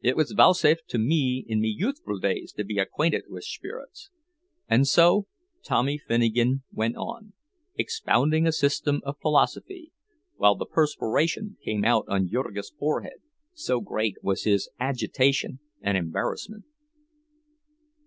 [0.00, 4.08] It was vouchsafed to me in me youthful days to be acquainted with shperrits"
[4.66, 5.26] and so
[5.62, 7.34] Tommy Finnegan went on,
[7.74, 9.92] expounding a system of philosophy,
[10.36, 13.20] while the perspiration came out on Jurgis' forehead,
[13.52, 16.64] so great was his agitation and embarrassment.